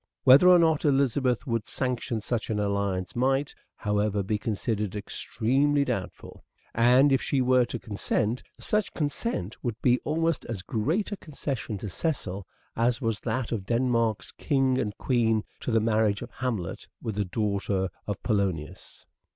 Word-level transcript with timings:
Whether 0.23 0.47
or 0.49 0.57
not 0.57 0.83
Elizabeth 0.83 1.45
would 1.45 1.67
sanction 1.67 2.21
such 2.21 2.49
an 2.49 2.57
alliance 2.59 3.15
might, 3.15 3.53
however, 3.75 4.23
be 4.23 4.39
considered 4.39 4.95
extremely 4.95 5.85
doubtful; 5.85 6.43
and 6.73 7.11
if 7.11 7.21
she 7.21 7.39
were 7.39 7.65
to 7.65 7.77
consent, 7.77 8.41
such 8.59 8.95
consent 8.95 9.63
would 9.63 9.79
be 9.83 9.99
almost 10.03 10.43
as 10.45 10.63
great 10.63 11.11
a 11.11 11.17
concession 11.17 11.77
to 11.77 11.87
Cecil 11.87 12.47
as 12.75 12.99
was 12.99 13.19
that 13.19 13.51
of 13.51 13.67
Denmark's 13.67 14.31
King 14.31 14.79
and 14.79 14.97
Queen 14.97 15.43
to 15.59 15.69
the 15.69 15.79
marriage 15.79 16.23
of 16.23 16.31
Hamlet 16.31 16.87
with 16.99 17.13
the 17.13 17.23
daughter 17.25 17.89
of 18.07 18.23
Polonius. 18.23 19.05